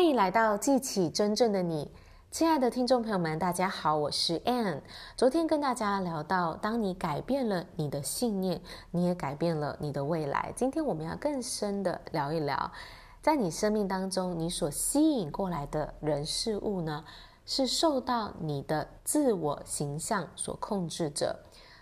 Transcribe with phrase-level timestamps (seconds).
[0.00, 1.92] 欢迎来到记起真正的你，
[2.30, 4.80] 亲爱的听众朋友们，大家好，我是 Anne。
[5.14, 10.54] 昨天跟大家聊到，当你改变了你的信念，你也改变了你的未来。
[10.56, 12.72] 今天我们要更深的聊一聊，
[13.20, 17.04] 在你生命当中，你所吸引过来的人事物呢，
[17.44, 21.38] 是受到你的自我形象所控制着。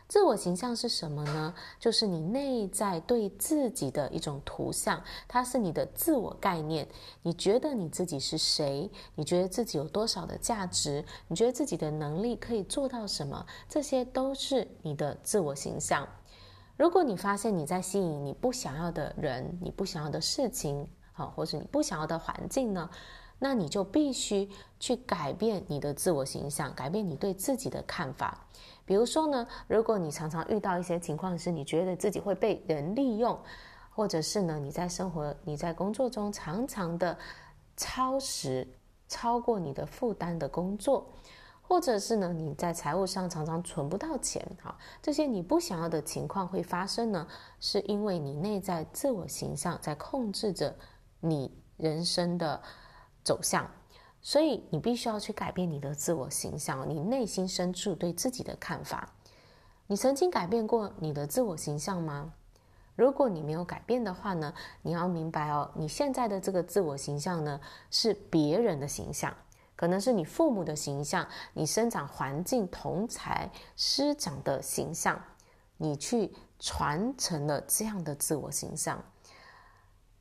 [0.09, 1.55] 自我形象是什么呢？
[1.79, 6.89] 就是你内在对自己的一种图像，它是你的自我概念。
[7.23, 8.91] 你觉得你自己是谁？
[9.15, 11.05] 你觉得自己有多少的价值？
[11.29, 13.45] 你觉得自己的能力可以做到什么？
[13.69, 16.09] 这些都是你的自我形象。
[16.79, 22.89] 如果你发现你在吸引你不想要的人、你不想要的事情，好，或者你不想要的环境呢，
[23.39, 24.49] 那你就必须
[24.81, 28.47] 去改变你的自我形象，改变你对自己的看法。
[28.85, 33.39] 比如说呢，如果你常常遇到一些情况是，你觉得自己会被人利用，
[33.91, 37.17] 或者是呢，你在生活、你在工作中常常的
[37.77, 38.67] 超时、
[39.07, 41.07] 超过你的负担的工作，
[41.61, 47.27] 或者是呢，你在财务上常常存不到钱，哈，这些你不想要的情况会发生呢，
[47.61, 50.75] 是因为你内在自我形象在控制着
[51.21, 52.61] 你人生的
[53.29, 53.71] 走向。
[54.23, 59.13] 所以你必须要去改变你的自我形象，你内心深处对自己的看法。
[59.87, 62.33] 你曾经改变过你的自我形象吗？
[62.97, 69.33] 如果你没有改变的话呢，你要明白哦，你现在的这个自我形象呢，是别人的形象，
[69.77, 75.23] 可能是你父母的形象，你生长环境同才师长的形象，
[75.77, 79.01] 你去传承了这样的自我形象。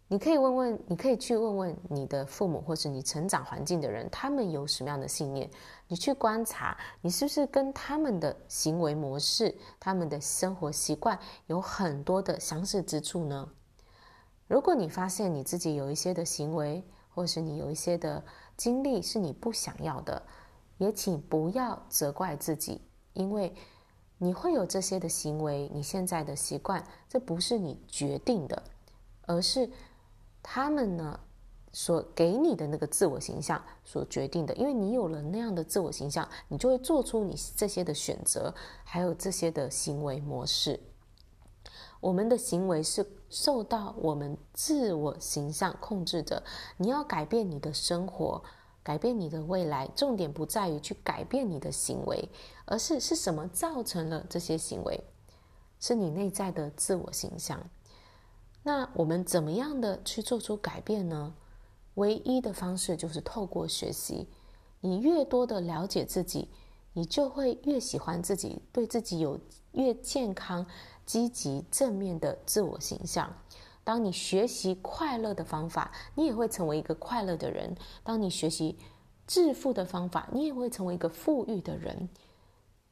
[0.10, 5.50] 你可以问问，你可以去问问你的父母，或是你成长环境的人，他们有什么样的信念？
[5.90, 13.50] 你去观察，你是不是跟他们的行为模式、他们的生活习惯有很多的相似之处呢？
[14.48, 18.24] 如果你发现你自己有一些的行为，或是你有一些的
[18.56, 20.24] 经历是你不想要的，
[20.78, 23.54] 也请不要责怪自己，因为
[24.18, 28.64] 你会有这些的行为，你现在的习惯，这不是你决定的，
[29.24, 29.70] 而是。
[30.50, 31.20] 他们呢，
[31.74, 38.54] 所给你的那个自我形象所决定的，因为你有了那样的自我形象，你就会做出你这些的选择，
[38.86, 40.80] 还有这些的行为模式。
[42.00, 46.42] 我们的行为是受到我们自我形象控制着。
[46.78, 48.42] 你要改变你的生活，
[48.82, 52.30] 改变你的未来，重点不在于去改变你的行为，
[52.64, 55.04] 而是是什么造成了这些行为，
[55.78, 57.62] 是你内在的自我形象。
[58.68, 61.34] 那我们怎么样的去做出改变呢？
[61.94, 64.28] 唯一的方式就是透过学习。
[64.82, 66.50] 你越多的了解自己，
[66.92, 69.40] 你就会越喜欢自己，对自己有
[69.72, 70.66] 越健康、
[71.06, 73.34] 积极、正面的自我形象。
[73.86, 77.74] 当你学习快乐的方法，你也会成为一个快乐的人；
[78.04, 78.78] 当你学习
[79.26, 82.10] 致富的方法，你也会成为一个富裕的人。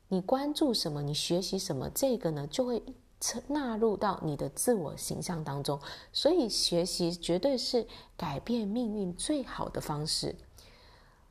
[0.07, 2.81] 你关注什么，你学习什么，这个呢，就会。
[3.47, 5.79] 纳入到你的自我形象当中，
[6.13, 10.35] 所以学习绝对是改变命运最好的方式。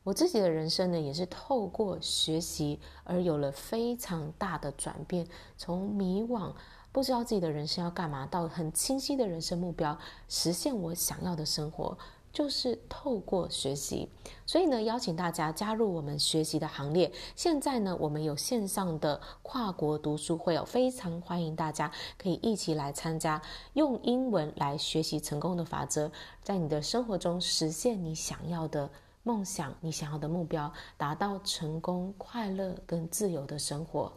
[0.03, 6.53] 我自己的人生呢，也是透过学习而有了非常大的转变，从迷惘
[6.91, 9.97] 不知道自己的人生要干嘛，到很清晰的人生目标，
[10.29, 11.97] 实现我想要的生活。
[12.35, 14.09] 就是透过学习，
[14.45, 17.09] 所以呢，邀请大家加入我们学习的行列。
[17.33, 23.41] 现在呢，我们有线上的跨国读书会哦，非常欢迎大家可以一起来参加，
[23.71, 26.11] 用英文来学习成功的法则，
[26.43, 28.89] 在你的生活中实现你想要的
[29.23, 34.11] 梦想，你想要的目标，达到成功、快乐跟自由的生活。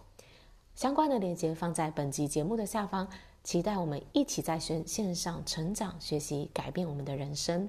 [0.75, 3.07] 相关的链接放在本集节目的下方，
[3.45, 7.69] 期待我们一起在线线上成长、学习，改变我们的人生。